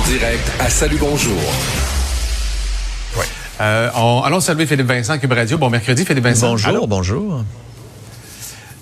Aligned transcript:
En 0.00 0.08
direct 0.08 0.50
à 0.58 0.70
Salut 0.70 0.96
Bonjour. 0.98 1.36
Euh, 3.60 3.90
on- 3.94 4.22
allons 4.24 4.40
saluer 4.40 4.64
Philippe 4.64 4.86
Vincent, 4.86 5.18
Cube 5.18 5.32
Radio. 5.32 5.58
Bon 5.58 5.68
mercredi, 5.68 6.06
Philippe 6.06 6.24
Vincent. 6.24 6.48
Bonjour, 6.52 6.68
Allô? 6.70 6.86
bonjour. 6.86 7.44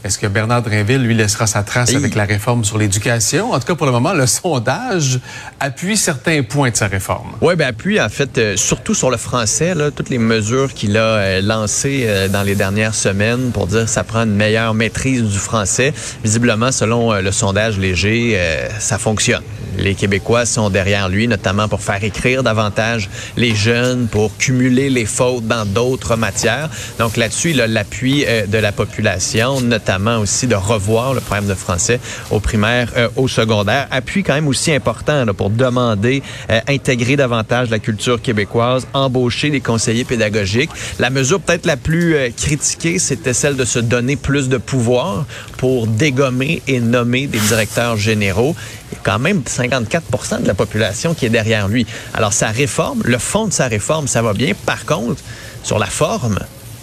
Est-ce 0.04 0.16
que 0.16 0.28
Bernard 0.28 0.62
Drinville, 0.62 1.02
lui, 1.02 1.14
laissera 1.14 1.48
sa 1.48 1.64
trace 1.64 1.92
avec 1.92 2.14
la 2.14 2.24
réforme 2.24 2.64
sur 2.64 2.78
l'éducation? 2.78 3.50
En 3.50 3.58
tout 3.58 3.66
cas, 3.66 3.74
pour 3.74 3.84
le 3.84 3.90
moment, 3.90 4.12
le 4.12 4.28
sondage 4.28 5.18
appuie 5.58 5.96
certains 5.96 6.44
points 6.44 6.70
de 6.70 6.76
sa 6.76 6.86
réforme. 6.86 7.32
Oui, 7.40 7.56
ben 7.56 7.66
appuie 7.66 8.00
en 8.00 8.08
fait 8.08 8.38
euh, 8.38 8.56
surtout 8.56 8.94
sur 8.94 9.10
le 9.10 9.16
français, 9.16 9.74
là, 9.74 9.90
toutes 9.90 10.08
les 10.08 10.18
mesures 10.18 10.72
qu'il 10.72 10.96
a 10.96 11.00
euh, 11.00 11.40
lancées 11.42 12.04
euh, 12.06 12.28
dans 12.28 12.44
les 12.44 12.54
dernières 12.54 12.94
semaines 12.94 13.50
pour 13.50 13.66
dire 13.66 13.86
que 13.86 13.90
ça 13.90 14.04
prend 14.04 14.22
une 14.22 14.36
meilleure 14.36 14.72
maîtrise 14.72 15.24
du 15.24 15.38
français. 15.38 15.92
Visiblement, 16.22 16.70
selon 16.70 17.12
le 17.14 17.32
sondage 17.32 17.76
léger, 17.78 18.38
ça 18.78 18.98
fonctionne. 18.98 19.42
Les 19.76 19.94
Québécois 19.94 20.46
sont 20.46 20.70
derrière 20.70 21.08
lui, 21.08 21.26
notamment 21.28 21.68
pour 21.68 21.82
faire 21.82 22.02
écrire 22.02 22.42
davantage 22.42 23.08
les 23.36 23.54
jeunes, 23.54 24.06
pour 24.08 24.36
cumuler 24.36 24.90
les 24.90 25.06
fautes 25.06 25.46
dans 25.46 25.64
d'autres 25.64 26.16
matières. 26.16 26.68
Donc 26.98 27.16
là-dessus, 27.16 27.50
il 27.50 27.60
a 27.60 27.66
l'appui 27.66 28.24
de 28.24 28.58
la 28.58 28.72
population, 28.72 29.60
notamment 29.60 29.87
aussi 30.20 30.46
de 30.46 30.54
revoir 30.54 31.14
le 31.14 31.20
problème 31.20 31.48
de 31.48 31.54
français 31.54 32.00
au 32.30 32.40
primaire, 32.40 32.92
euh, 32.96 33.08
au 33.16 33.28
secondaire. 33.28 33.86
Appui 33.90 34.22
quand 34.22 34.34
même 34.34 34.48
aussi 34.48 34.72
important 34.72 35.24
pour 35.36 35.50
demander 35.50 36.22
euh, 36.50 36.60
intégrer 36.68 37.16
davantage 37.16 37.70
la 37.70 37.78
culture 37.78 38.20
québécoise, 38.20 38.86
embaucher 38.92 39.50
des 39.50 39.60
conseillers 39.60 40.04
pédagogiques. 40.04 40.70
La 40.98 41.10
mesure 41.10 41.40
peut-être 41.40 41.66
la 41.66 41.76
plus 41.76 42.14
euh, 42.14 42.28
critiquée, 42.36 42.98
c'était 42.98 43.32
celle 43.32 43.56
de 43.56 43.64
se 43.64 43.78
donner 43.78 44.16
plus 44.16 44.48
de 44.48 44.58
pouvoir 44.58 45.24
pour 45.56 45.86
dégommer 45.86 46.62
et 46.66 46.80
nommer 46.80 47.26
des 47.26 47.40
directeurs 47.40 47.96
généraux. 47.96 48.54
Il 48.90 48.94
y 48.94 48.98
a 48.98 49.00
quand 49.02 49.18
même 49.18 49.42
54 49.44 50.42
de 50.42 50.46
la 50.46 50.54
population 50.54 51.14
qui 51.14 51.26
est 51.26 51.30
derrière 51.30 51.68
lui. 51.68 51.86
Alors 52.14 52.32
sa 52.32 52.48
réforme, 52.48 53.00
le 53.04 53.18
fond 53.18 53.46
de 53.46 53.52
sa 53.52 53.68
réforme, 53.68 54.06
ça 54.06 54.22
va 54.22 54.32
bien. 54.32 54.52
Par 54.66 54.84
contre, 54.84 55.22
sur 55.62 55.78
la 55.78 55.86
forme, 55.86 56.38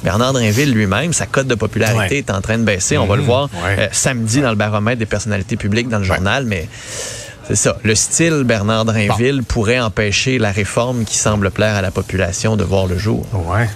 Bernard 0.06 0.34
Drinville 0.34 0.72
lui-même, 0.72 1.12
sa 1.14 1.26
cote 1.26 1.48
de 1.48 1.56
popularité 1.56 2.16
Ouais. 2.16 2.18
est 2.20 2.30
en 2.30 2.40
train 2.40 2.58
de 2.60 2.64
baisser. 2.64 2.98
On 2.98 3.08
va 3.08 3.16
le 3.16 3.24
voir 3.24 3.50
ouais. 3.66 3.76
euh, 3.80 3.88
samedi 3.92 4.40
dans 4.40 4.52
le 4.52 4.56
baromètre 4.56 5.00
des 5.00 5.06
personnalités 5.08 5.58
publiques 5.58 5.90
dans 5.90 5.98
le 5.98 6.04
journal, 6.04 6.46
mais 6.46 6.70
c'est 7.48 7.56
ça. 7.56 7.78
Le 7.84 7.96
style 7.96 8.44
Bernard 8.46 8.86
Drinville 8.86 9.42
pourrait 9.44 9.80
empêcher 9.80 10.38
la 10.38 10.52
réforme 10.52 11.06
qui 11.06 11.18
semble 11.18 11.50
plaire 11.50 11.76
à 11.76 11.82
la 11.82 11.90
population 11.92 12.56
de 12.56 12.64
voir 12.64 12.86
le 12.86 12.98
jour. 13.00 13.26
Ouais. 13.34 13.68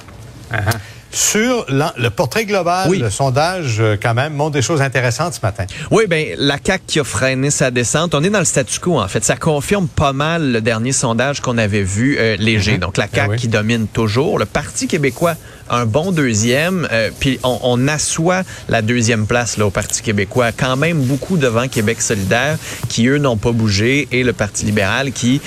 Sur 1.12 1.66
le 1.70 2.10
portrait 2.10 2.46
global, 2.46 2.88
Oui. 2.88 3.00
le 3.00 3.10
sondage, 3.10 3.78
euh, 3.80 3.98
quand 4.02 4.14
même, 4.14 4.34
montre 4.34 4.52
des 4.52 4.62
choses 4.62 4.80
intéressantes 4.82 5.34
ce 5.34 5.40
matin. 5.42 5.66
Oui, 5.90 6.04
ben 6.08 6.36
la 6.38 6.58
CAQ 6.64 6.84
qui 6.86 7.00
a 7.00 7.04
freiné 7.04 7.50
sa 7.50 7.72
descente. 7.72 8.14
On 8.14 8.24
est 8.24 8.30
dans 8.30 8.38
le 8.40 8.46
statu 8.46 8.80
quo, 8.80 9.00
en 9.00 9.08
fait. 9.08 9.24
Ça 9.24 9.36
confirme 9.36 9.88
pas 9.88 10.14
mal 10.14 10.52
le 10.52 10.62
dernier 10.62 10.92
sondage 10.92 11.40
qu'on 11.42 11.58
avait 11.58 11.82
vu 11.82 12.18
euh, 12.20 12.36
léger. 12.38 12.78
Donc, 12.78 12.98
la 12.98 13.08
CAQ 13.12 13.32
oui. 13.32 13.38
qui 13.38 13.48
domine 13.48 13.88
toujours. 13.88 14.38
Le 14.38 14.46
Parti 14.46 14.88
québécois, 14.88 15.34
un 15.72 15.88
bon 15.88 16.12
deuxième. 16.12 16.88
euh, 16.92 17.10
Puis, 17.20 17.40
on, 17.42 17.58
on 17.64 17.88
assoit 17.88 18.44
la 18.68 18.84
deuxième 18.84 19.26
place 19.26 19.58
là, 19.58 19.66
au 19.66 19.72
Parti 19.72 20.04
québécois. 20.04 20.52
Quand 20.52 20.78
même 20.78 21.00
beaucoup 21.02 21.38
devant 21.38 21.68
Québec 21.68 22.02
solidaire, 22.04 22.58
qui, 22.88 23.08
eux, 23.08 23.18
n'ont 23.18 23.38
pas 23.38 23.52
bougé. 23.52 24.08
Et 24.12 24.24
le 24.24 24.34
Parti 24.34 24.64
libéral 24.66 25.12
qui 25.12 25.42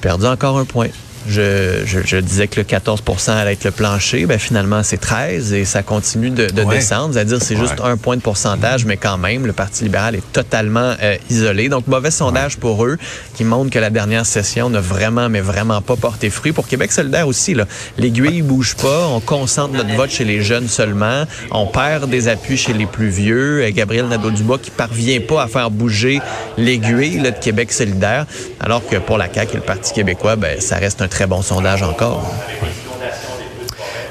perdu 0.00 0.26
encore 0.26 0.58
un 0.58 0.64
point. 0.64 0.88
Je, 1.28 1.82
je, 1.86 2.00
je 2.04 2.16
disais 2.16 2.48
que 2.48 2.58
le 2.60 2.64
14 2.64 3.02
allait 3.28 3.52
être 3.52 3.64
le 3.64 3.70
plancher. 3.70 4.26
Ben, 4.26 4.38
finalement, 4.38 4.82
c'est 4.82 4.96
13 4.98 5.52
et 5.52 5.64
ça 5.64 5.82
continue 5.82 6.30
de, 6.30 6.46
de 6.48 6.62
Ouais. 6.62 6.76
descendre. 6.76 7.14
C'est-à-dire 7.14 7.38
c'est 7.40 7.56
juste 7.56 7.80
un 7.82 7.96
point 7.96 8.16
de 8.16 8.22
pourcentage, 8.22 8.84
mais 8.84 8.96
quand 8.96 9.18
même, 9.18 9.46
le 9.46 9.52
Parti 9.52 9.84
libéral 9.84 10.14
est 10.14 10.32
totalement 10.32 10.94
euh, 11.02 11.16
isolé. 11.30 11.68
Donc, 11.68 11.86
mauvais 11.86 12.10
sondage 12.10 12.56
pour 12.56 12.84
eux 12.84 12.98
qui 13.34 13.44
montre 13.44 13.70
que 13.70 13.78
la 13.78 13.90
dernière 13.90 14.26
session 14.26 14.70
n'a 14.70 14.80
vraiment, 14.80 15.28
mais 15.28 15.40
vraiment 15.40 15.80
pas 15.80 15.96
porté 15.96 16.30
fruit. 16.30 16.52
Pour 16.52 16.66
Québec 16.66 16.92
solidaire 16.92 17.26
aussi, 17.28 17.54
là, 17.54 17.66
l'aiguille 17.98 18.42
bouge 18.42 18.74
pas. 18.76 19.06
On 19.08 19.20
concentre 19.20 19.74
notre 19.74 19.94
vote 19.94 20.10
chez 20.10 20.24
les 20.24 20.42
jeunes 20.42 20.68
seulement. 20.68 21.24
On 21.50 21.66
perd 21.66 22.08
des 22.10 22.28
appuis 22.28 22.56
chez 22.56 22.72
les 22.72 22.86
plus 22.86 23.08
vieux. 23.08 23.68
Gabriel 23.70 24.06
Nadeau-Dubois 24.08 24.58
qui 24.58 24.70
parvient 24.70 25.20
pas 25.20 25.42
à 25.44 25.48
faire 25.48 25.70
bouger 25.70 26.20
l'aiguille 26.56 27.18
là, 27.20 27.30
de 27.30 27.38
Québec 27.38 27.72
solidaire. 27.72 28.26
Alors 28.60 28.86
que 28.86 28.96
pour 28.96 29.18
la 29.18 29.32
CAQ 29.32 29.52
et 29.52 29.56
le 29.56 29.62
Parti 29.62 29.92
québécois, 29.92 30.36
ben, 30.36 30.60
ça 30.60 30.76
reste 30.76 31.02
un 31.02 31.08
très 31.12 31.26
bon 31.26 31.42
sondage 31.42 31.82
encore. 31.82 32.24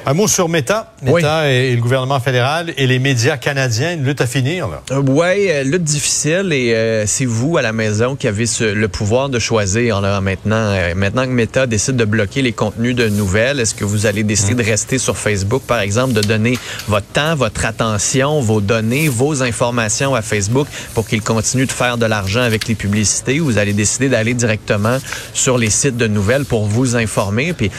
Un 0.04 0.14
mot 0.16 0.28
sur 0.28 0.50
Meta. 0.50 0.92
Oui. 1.04 1.22
Meta 1.22 1.52
et, 1.52 1.70
et 1.72 1.76
le 1.76 1.82
gouvernement 1.82 2.20
fédéral 2.20 2.74
et 2.76 2.88
les 2.88 2.98
médias 2.98 3.38
canadiens, 3.38 3.94
une 3.94 4.04
lutte 4.04 4.20
à 4.20 4.26
finir. 4.26 4.68
Euh, 4.92 5.00
ouais, 5.00 5.48
euh, 5.50 5.64
lutte 5.64 5.84
difficile 5.84 6.50
et 6.52 6.74
euh, 6.74 7.06
c'est 7.06 7.26
vous 7.26 7.58
à 7.58 7.62
la 7.62 7.72
maison 7.72 8.16
qui 8.16 8.28
avez 8.28 8.48
ce- 8.48 8.64
le 8.64 8.88
pouvoir 8.88 9.30
de 9.30 9.38
choisir 9.38 10.02
là, 10.02 10.20
maintenant. 10.20 10.56
euh, 10.56 10.96
maintenant 10.96 11.24
que 11.26 11.30
Meta 11.30 11.68
décide 11.68 11.98
de 11.98 12.06
bloquer 12.06 12.42
les 12.42 12.52
contenus 12.52 12.96
de 12.96 13.10
nouvelles, 13.10 13.60
est-ce 13.60 13.76
que 13.76 13.86
vous 13.86 14.08
allez 14.08 14.24
décider 14.24 14.56
de 14.56 14.64
rester 14.68 14.98
sur 14.98 15.16
Facebook, 15.18 15.62
par 15.68 15.80
exemple, 15.82 16.14
de 16.14 16.22
donner 16.22 16.58
votre 16.88 17.06
temps, 17.08 17.36
votre 17.36 17.64
attention, 17.66 18.42
vos 18.42 18.60
données, 18.60 19.08
vos 19.08 19.44
informations 19.44 20.16
à 20.16 20.24
Facebook 20.24 20.68
pour 20.96 21.08
qu'il 21.08 21.22
continue 21.22 21.68
de 21.68 21.72
faire 21.72 21.98
de 22.00 22.08
l'argent 22.08 22.42
avec 22.42 22.68
les 22.68 22.76
publicités 22.76 23.40
ou 23.40 23.46
vous 23.46 23.58
allez 23.60 23.74
décider 23.74 24.10
d'aller 24.10 24.34
directement 24.34 24.98
sur 25.34 25.60
les 25.60 25.70
sites 25.70 25.98
de 25.98 26.08
nouvelles 26.08 26.46
pour 26.46 26.66
vous 26.66 26.96
informer? 26.96 27.54
Puis 27.54 27.70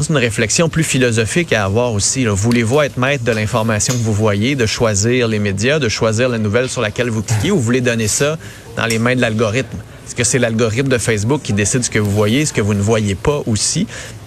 c'est 0.00 0.08
une 0.10 0.16
réflexion 0.18 0.68
plus 0.68 0.82
philosophique 0.84 1.52
à 1.52 1.64
avoir 1.64 1.92
aussi. 1.92 2.24
Voulez-vous 2.26 2.80
être 2.82 2.96
maître 2.96 3.24
de 3.24 3.32
l'information 3.32 3.94
que 3.94 3.98
vous 4.02 4.12
voyez, 4.12 4.56
de 4.56 4.66
choisir 4.66 5.28
les 5.28 5.38
médias, 5.38 5.78
de 5.78 5.88
choisir 5.88 6.28
la 6.28 6.38
nouvelle 6.38 6.68
sur 6.68 6.80
laquelle 6.80 7.10
vous 7.10 7.22
cliquez, 7.22 7.50
ou 7.50 7.56
vous 7.56 7.62
voulez 7.62 7.80
donner 7.80 8.08
ça 8.08 8.36
dans 8.76 8.86
les 8.86 8.98
mains 8.98 9.14
de 9.14 9.20
l'algorithme? 9.20 9.78
Est-ce 10.06 10.14
que 10.14 10.24
c'est 10.24 10.38
l'algorithme 10.38 10.88
de 10.88 10.98
Facebook 10.98 11.40
qui 11.42 11.52
décide 11.52 11.84
ce 11.84 11.90
que 11.90 11.98
vous 11.98 12.10
voyez, 12.10 12.44
ce 12.44 12.52
que 12.52 12.60
vous 12.60 12.74
ne 12.74 12.82
voyez 12.82 13.14
pas 13.14 13.40
aussi, 13.46 13.86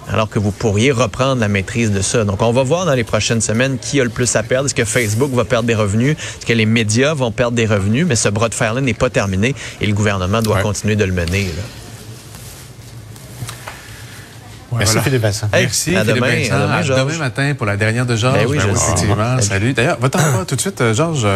alors 0.10 0.30
que 0.30 0.40
vous 0.40 0.52
pourriez 0.52 0.92
reprendre 0.92 1.40
la 1.42 1.48
maîtrise 1.50 1.92
de 1.92 2.02
ça? 2.02 2.24
Donc, 2.24 2.42
on 2.42 2.52
va 2.52 2.64
voir 2.64 2.86
dans 2.86 2.96
les 2.96 3.04
prochaines 3.04 3.42
semaines 3.42 3.78
qui 3.78 4.00
a 4.02 4.04
le 4.04 4.10
plus 4.10 4.36
à 4.36 4.44
perdre. 4.44 4.66
Est-ce 4.68 4.74
que 4.76 4.86
Facebook 4.86 5.32
va 5.34 5.46
perdre 5.46 5.68
des 5.68 5.76
revenus? 5.76 6.14
Est-ce 6.18 6.46
que 6.46 6.54
les 6.54 6.66
médias 6.66 7.14
vont 7.14 7.32
perdre 7.32 7.56
des 7.56 7.66
revenus? 7.68 8.06
Mais 8.08 8.16
ce 8.16 8.30
bras 8.30 8.50
de 8.50 8.56
fer-là 8.56 8.82
n'est 8.82 8.94
pas 8.96 9.10
terminé 9.10 9.54
et 9.82 9.86
le 9.86 9.94
gouvernement 9.94 10.42
doit 10.42 10.56
Ouais. 10.58 10.62
continuer 10.64 10.96
de 10.96 11.04
le 11.04 11.14
mener. 11.14 11.44
là. 11.44 11.64
Merci 14.72 14.94
voilà. 14.94 15.04
Philippe 15.04 15.22
Vincent. 15.22 15.48
Hey, 15.54 15.64
Merci, 15.64 15.96
à 15.96 16.02
Philippe 16.02 16.16
demain, 16.18 16.28
Vincent. 16.36 16.54
à 16.56 16.60
demain, 16.60 16.82
Georges. 16.82 17.06
demain 17.14 17.18
matin 17.20 17.54
pour 17.58 17.66
la 17.66 17.78
dernière 17.78 18.06
de 18.06 18.16
Georges. 18.16 18.38
Ben 18.40 18.48
oui, 18.48 18.58
je 18.62 18.68
le 18.68 18.76
sais. 18.76 18.84
effectivement. 18.92 19.16
Salut. 19.16 19.42
Salut. 19.44 19.74
D'ailleurs, 19.74 19.98
va-t'en 20.00 20.20
pas 20.38 20.46
tout 20.46 20.56
de 20.56 20.62
suite, 20.62 20.82
euh, 20.82 20.94
Georges. 20.94 21.28